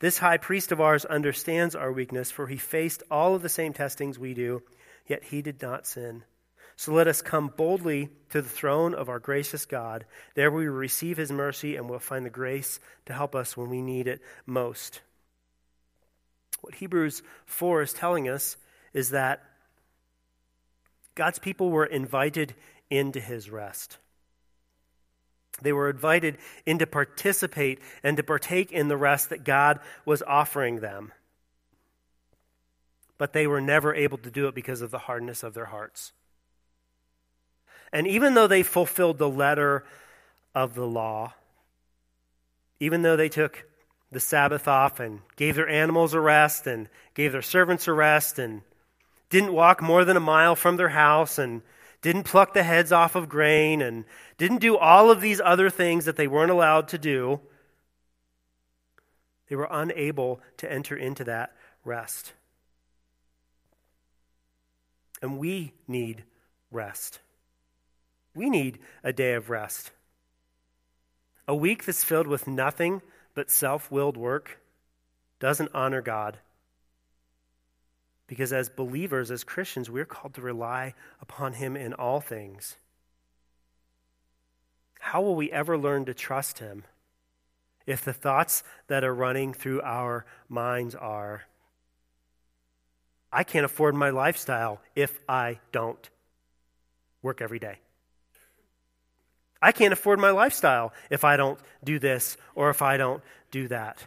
[0.00, 3.74] This high priest of ours understands our weakness, for he faced all of the same
[3.74, 4.62] testings we do,
[5.06, 6.24] yet he did not sin.
[6.76, 10.06] So let us come boldly to the throne of our gracious God.
[10.34, 13.68] There we will receive his mercy and we'll find the grace to help us when
[13.68, 15.02] we need it most.
[16.62, 18.56] What Hebrews 4 is telling us
[18.94, 19.42] is that
[21.14, 22.54] God's people were invited
[22.88, 23.98] into his rest.
[25.62, 30.22] They were invited in to participate and to partake in the rest that God was
[30.22, 31.12] offering them.
[33.18, 36.12] But they were never able to do it because of the hardness of their hearts.
[37.92, 39.84] And even though they fulfilled the letter
[40.54, 41.34] of the law,
[42.78, 43.64] even though they took
[44.10, 48.38] the Sabbath off and gave their animals a rest and gave their servants a rest
[48.38, 48.62] and
[49.28, 51.62] didn't walk more than a mile from their house and
[52.02, 54.04] didn't pluck the heads off of grain and
[54.38, 57.40] didn't do all of these other things that they weren't allowed to do,
[59.48, 62.32] they were unable to enter into that rest.
[65.20, 66.24] And we need
[66.70, 67.18] rest.
[68.34, 69.90] We need a day of rest.
[71.46, 73.02] A week that's filled with nothing
[73.34, 74.60] but self willed work
[75.40, 76.38] doesn't honor God.
[78.30, 82.76] Because as believers, as Christians, we're called to rely upon Him in all things.
[85.00, 86.84] How will we ever learn to trust Him
[87.86, 91.42] if the thoughts that are running through our minds are,
[93.32, 96.08] I can't afford my lifestyle if I don't
[97.22, 97.78] work every day?
[99.60, 103.66] I can't afford my lifestyle if I don't do this or if I don't do
[103.66, 104.06] that.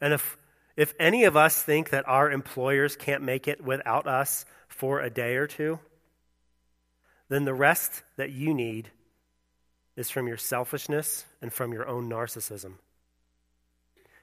[0.00, 0.38] And if
[0.76, 5.10] if any of us think that our employers can't make it without us for a
[5.10, 5.78] day or two,
[7.28, 8.90] then the rest that you need
[9.96, 12.74] is from your selfishness and from your own narcissism.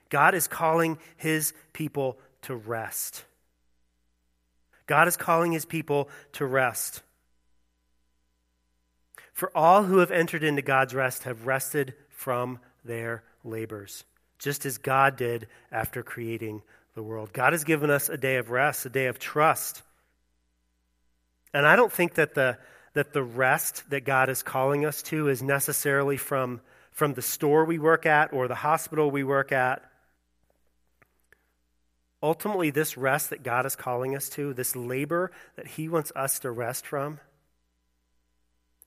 [0.08, 3.24] God is calling his people to rest.
[4.86, 7.02] God is calling his people to rest.
[9.32, 14.04] For all who have entered into God's rest have rested from their labors
[14.38, 16.62] just as God did after creating
[16.94, 17.32] the world.
[17.32, 19.82] God has given us a day of rest, a day of trust.
[21.52, 22.58] And I don't think that the,
[22.94, 26.60] that the rest that God is calling us to is necessarily from,
[26.90, 29.82] from the store we work at or the hospital we work at.
[32.22, 36.38] Ultimately, this rest that God is calling us to, this labor that He wants us
[36.40, 37.20] to rest from,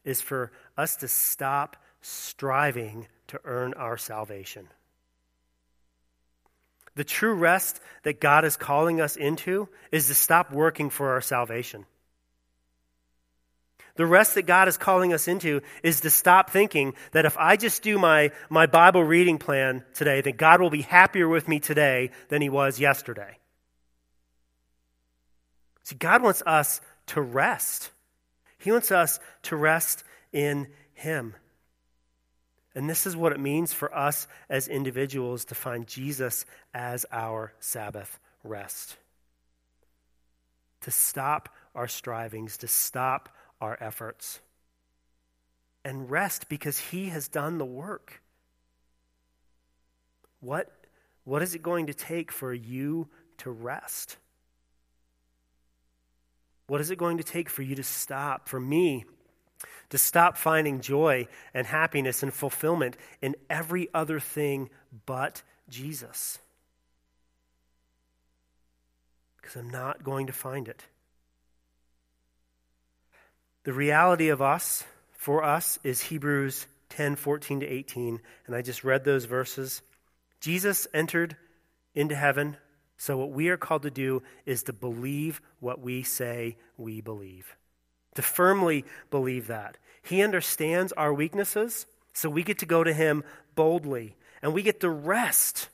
[0.03, 4.69] is for us to stop striving to earn our salvation.
[6.97, 11.21] The true rest that God is calling us into is to stop working for our
[11.21, 11.85] salvation.
[13.97, 17.55] The rest that God is calling us into is to stop thinking that if I
[17.55, 21.59] just do my, my Bible reading plan today, that God will be happier with me
[21.59, 23.37] today than he was yesterday.
[25.83, 27.91] See, God wants us to rest.
[28.57, 31.35] He wants us to rest in him.
[32.77, 37.51] And this is what it means for us as individuals to find Jesus as our
[37.59, 38.97] Sabbath rest.
[40.81, 44.39] To stop our strivings, to stop our efforts,
[45.83, 48.21] and rest because He has done the work.
[50.39, 50.71] What,
[51.23, 53.07] what is it going to take for you
[53.39, 54.17] to rest?
[56.67, 59.05] What is it going to take for you to stop, for me
[59.89, 64.69] to stop finding joy and happiness and fulfillment in every other thing
[65.05, 66.39] but Jesus.
[69.37, 70.83] Because I'm not going to find it.
[73.63, 78.19] The reality of us, for us, is Hebrews 10 14 to 18.
[78.45, 79.81] And I just read those verses.
[80.39, 81.35] Jesus entered
[81.93, 82.57] into heaven,
[82.97, 87.55] so what we are called to do is to believe what we say we believe
[88.17, 89.77] to firmly believe that.
[90.01, 94.79] He understands our weaknesses, so we get to go to Him boldly and we get
[94.79, 95.69] to rest.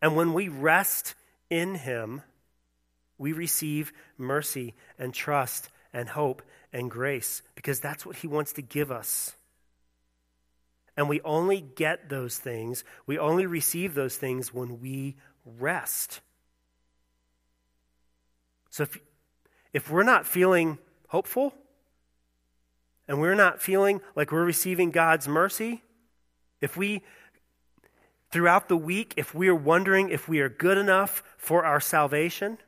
[0.00, 1.16] And when we rest
[1.50, 2.22] in Him,
[3.18, 8.62] we receive mercy and trust and hope and grace because that's what He wants to
[8.62, 9.34] give us.
[10.96, 16.20] And we only get those things, we only receive those things when we rest.
[18.70, 18.96] So if,
[19.72, 20.78] if we're not feeling
[21.08, 21.54] hopeful
[23.08, 25.82] and we're not feeling like we're receiving God's mercy,
[26.60, 27.02] if we,
[28.30, 32.58] throughout the week, if we are wondering if we are good enough for our salvation,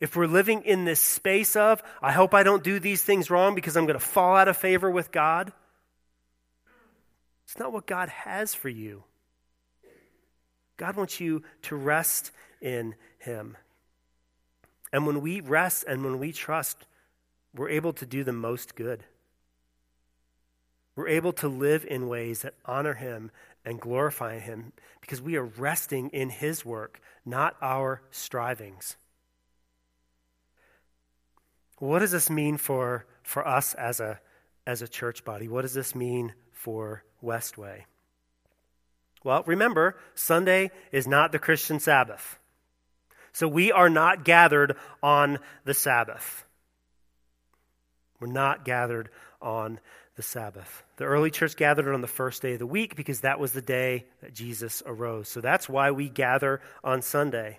[0.00, 3.54] if we're living in this space of, I hope I don't do these things wrong
[3.54, 5.52] because I'm going to fall out of favor with God,
[7.44, 9.04] it's not what God has for you.
[10.76, 13.56] God wants you to rest in Him.
[14.92, 16.76] And when we rest and when we trust,
[17.56, 19.04] we're able to do the most good.
[20.94, 23.30] We're able to live in ways that honor Him
[23.64, 28.96] and glorify Him because we are resting in His work, not our strivings.
[31.78, 34.20] What does this mean for, for us as a,
[34.66, 35.48] as a church body?
[35.48, 37.82] What does this mean for Westway?
[39.22, 42.38] Well, remember, Sunday is not the Christian Sabbath.
[43.32, 46.45] So we are not gathered on the Sabbath.
[48.20, 49.10] We're not gathered
[49.40, 49.80] on
[50.16, 50.82] the Sabbath.
[50.96, 53.62] The early church gathered on the first day of the week because that was the
[53.62, 55.28] day that Jesus arose.
[55.28, 57.58] So that's why we gather on Sunday.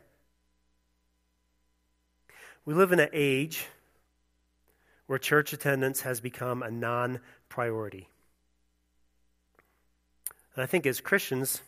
[2.66, 3.68] We live in an age
[5.06, 8.10] where church attendance has become a non priority.
[10.56, 11.62] And I think as Christians,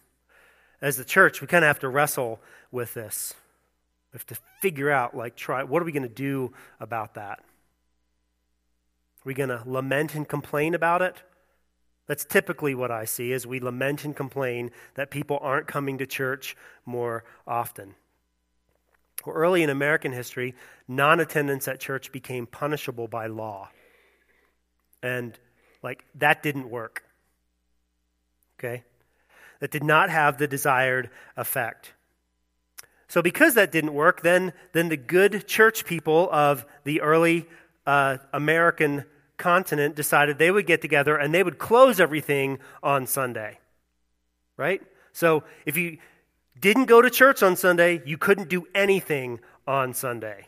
[0.82, 2.40] as the church, we kind of have to wrestle
[2.72, 3.36] with this.
[4.12, 7.44] We have to figure out, like, try, what are we going to do about that?
[9.20, 11.24] Are we going to lament and complain about it?
[12.08, 16.08] That's typically what I see is we lament and complain that people aren't coming to
[16.08, 17.96] church more often.
[19.26, 20.56] Well, early in American history,
[20.88, 23.70] non attendance at church became punishable by law.
[25.04, 25.38] And,
[25.84, 27.04] like, that didn't work.
[28.58, 28.84] Okay?
[29.60, 31.94] That did not have the desired effect.
[33.08, 37.48] So, because that didn't work, then, then the good church people of the early
[37.86, 39.06] uh, American
[39.38, 43.60] continent decided they would get together and they would close everything on Sunday.
[44.58, 44.82] Right?
[45.14, 45.98] So if you
[46.60, 50.48] didn't go to church on Sunday, you couldn't do anything on Sunday.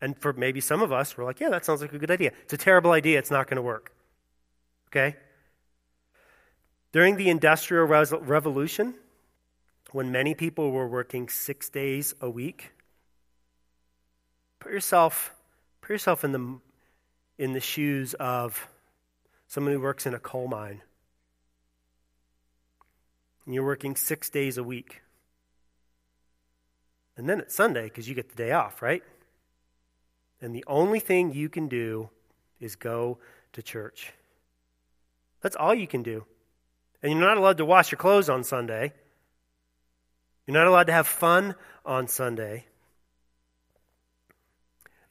[0.00, 2.32] And for maybe some of us, we're like, yeah, that sounds like a good idea.
[2.42, 3.18] It's a terrible idea.
[3.20, 3.92] It's not going to work.
[4.88, 5.16] Okay?
[6.90, 8.94] During the Industrial Revolution,
[9.92, 12.72] when many people were working six days a week,
[14.58, 15.34] put yourself
[15.92, 16.58] Put yourself in the,
[17.36, 18.66] in the shoes of
[19.46, 20.80] someone who works in a coal mine.
[23.44, 25.02] And you're working six days a week.
[27.18, 29.02] And then it's Sunday because you get the day off, right?
[30.40, 32.08] And the only thing you can do
[32.58, 33.18] is go
[33.52, 34.14] to church.
[35.42, 36.24] That's all you can do.
[37.02, 38.94] And you're not allowed to wash your clothes on Sunday.
[40.46, 42.64] You're not allowed to have fun on Sunday.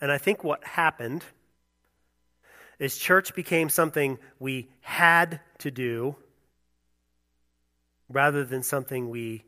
[0.01, 1.23] And I think what happened
[2.79, 6.15] is church became something we had to do
[8.09, 9.45] rather than something we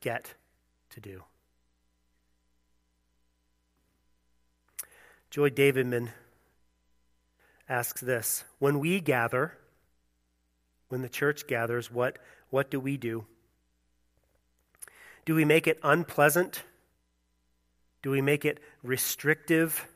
[0.00, 0.32] get
[0.90, 1.22] to do.
[5.28, 6.08] Joy Davidman
[7.68, 9.58] asks this When we gather,
[10.88, 13.26] when the church gathers, what, what do we do?
[15.26, 16.64] Do we make it unpleasant
[18.02, 19.86] do we make it restrictive?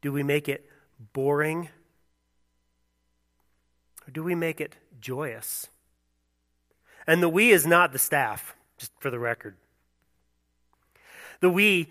[0.00, 0.68] Do we make it
[1.12, 1.68] boring?
[4.06, 5.68] Or do we make it joyous?
[7.06, 9.56] And the we is not the staff, just for the record.
[11.40, 11.88] The we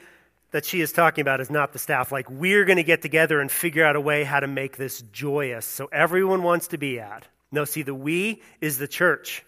[0.52, 2.12] that she is talking about is not the staff.
[2.12, 5.02] Like, we're going to get together and figure out a way how to make this
[5.14, 7.28] joyous so everyone wants to be at.
[7.52, 9.46] No, see, the we is the church.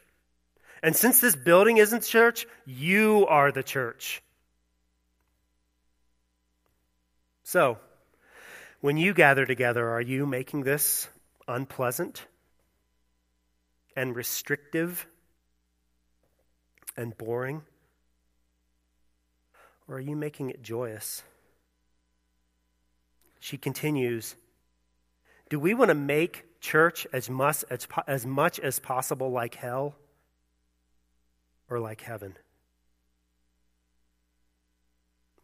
[0.82, 4.22] And since this building isn't church, you are the church.
[7.44, 7.78] So,
[8.80, 11.08] when you gather together, are you making this
[11.48, 12.26] unpleasant
[13.96, 15.06] and restrictive
[16.96, 17.64] and boring?
[19.88, 21.24] Or are you making it joyous?
[23.40, 24.36] She continues
[25.50, 29.96] Do we want to make church as much as, as much as possible like hell
[31.70, 32.38] or like heaven?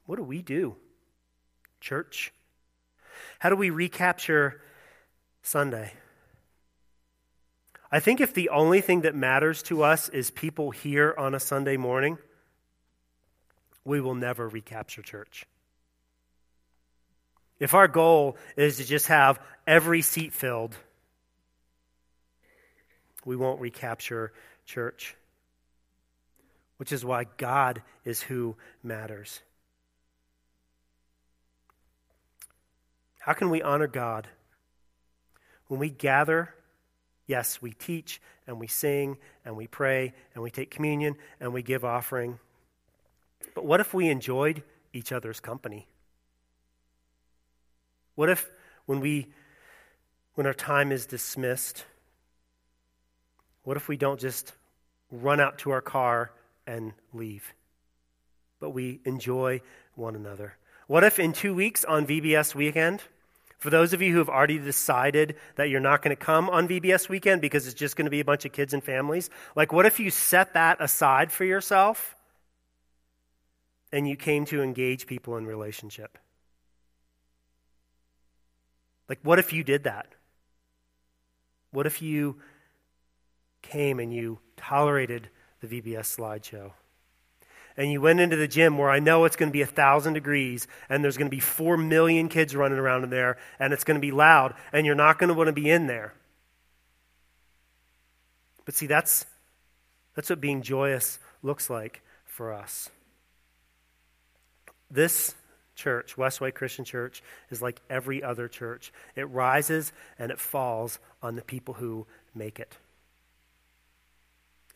[0.05, 0.77] What do we do?
[1.79, 2.33] Church?
[3.39, 4.61] How do we recapture
[5.41, 5.93] Sunday?
[7.91, 11.39] I think if the only thing that matters to us is people here on a
[11.39, 12.17] Sunday morning,
[13.83, 15.45] we will never recapture church.
[17.59, 20.75] If our goal is to just have every seat filled,
[23.25, 24.31] we won't recapture
[24.65, 25.15] church.
[26.77, 29.41] Which is why God is who matters.
[33.29, 34.27] How can we honor God?
[35.67, 36.55] When we gather,
[37.27, 41.61] yes, we teach and we sing and we pray and we take communion and we
[41.61, 42.39] give offering.
[43.53, 44.63] But what if we enjoyed
[44.93, 45.87] each other's company?
[48.15, 48.49] What if
[48.87, 49.27] when we
[50.33, 51.85] when our time is dismissed,
[53.61, 54.53] what if we don't just
[55.11, 56.31] run out to our car
[56.65, 57.53] and leave?
[58.59, 59.61] But we enjoy
[59.93, 60.55] one another.
[60.87, 63.03] What if in two weeks on VBS weekend,
[63.59, 66.67] for those of you who have already decided that you're not going to come on
[66.67, 69.71] VBS weekend because it's just going to be a bunch of kids and families, like
[69.71, 72.15] what if you set that aside for yourself
[73.91, 76.17] and you came to engage people in relationship?
[79.09, 80.07] Like, what if you did that?
[81.71, 82.37] What if you
[83.61, 85.29] came and you tolerated
[85.61, 86.71] the VBS slideshow?
[87.79, 90.11] And you went into the gym where I know it's going to be a thousand
[90.11, 93.85] degrees and there's going to be four million kids running around in there and it's
[93.85, 96.13] going to be loud and you're not going to want to be in there.
[98.65, 99.25] But see, that's,
[100.13, 102.89] that's what being joyous looks like for us.
[104.91, 105.33] This
[105.73, 108.91] church, Westway Christian Church, is like every other church.
[109.15, 112.75] It rises and it falls on the people who make it.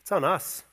[0.03, 0.63] It's on us.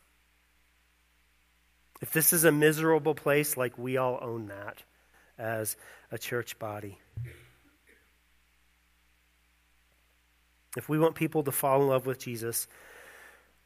[2.01, 4.83] If this is a miserable place, like we all own that
[5.39, 5.77] as
[6.11, 6.99] a church body.
[10.77, 12.69] If we want people to fall in love with Jesus,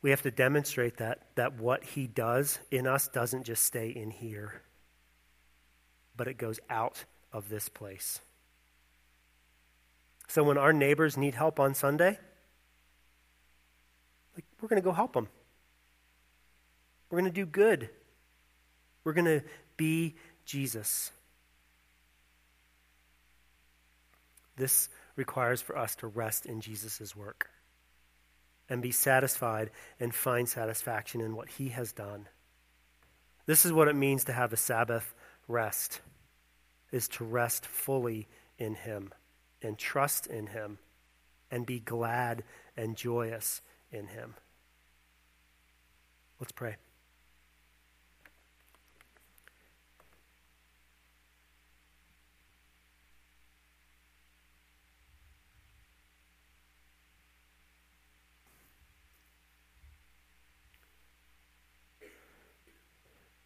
[0.02, 4.10] we have to demonstrate that, that what he does in us doesn't just stay in
[4.10, 4.62] here
[6.16, 8.20] but it goes out of this place.
[10.28, 12.18] So when our neighbors need help on Sunday,
[14.34, 15.28] like we're going to go help them.
[17.10, 17.90] We're going to do good.
[19.04, 19.42] We're going to
[19.76, 21.12] be Jesus.
[24.56, 27.50] This requires for us to rest in Jesus' work
[28.68, 32.26] and be satisfied and find satisfaction in what he has done.
[33.46, 35.14] This is what it means to have a Sabbath
[35.48, 36.00] rest
[36.90, 38.28] is to rest fully
[38.58, 39.12] in Him
[39.60, 40.78] and trust in Him
[41.50, 42.44] and be glad
[42.76, 44.34] and joyous in Him.
[46.40, 46.76] Let's pray.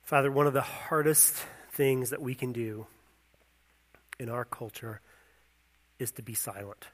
[0.09, 1.35] Father, one of the hardest
[1.73, 2.87] things that we can do
[4.19, 5.03] in our culture
[5.99, 6.87] is to be silent.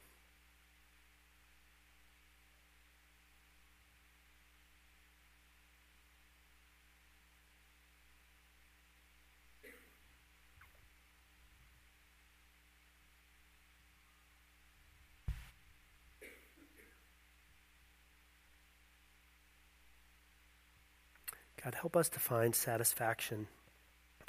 [21.64, 23.46] God, help us to find satisfaction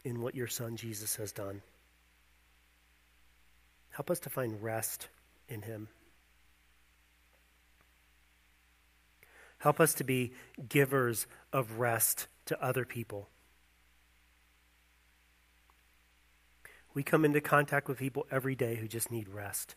[0.05, 1.61] in what your son Jesus has done.
[3.89, 5.09] Help us to find rest
[5.49, 5.89] in him.
[9.57, 10.31] Help us to be
[10.69, 13.27] givers of rest to other people.
[16.93, 19.75] We come into contact with people every day who just need rest,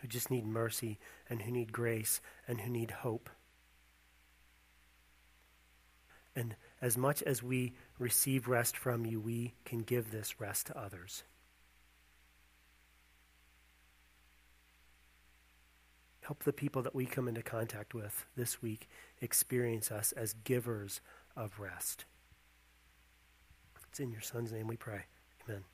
[0.00, 0.98] who just need mercy,
[1.28, 3.28] and who need grace, and who need hope.
[6.34, 10.78] And as much as we receive rest from you, we can give this rest to
[10.78, 11.24] others.
[16.22, 18.88] Help the people that we come into contact with this week
[19.20, 21.00] experience us as givers
[21.36, 22.04] of rest.
[23.90, 25.02] It's in your Son's name we pray.
[25.46, 25.64] Amen.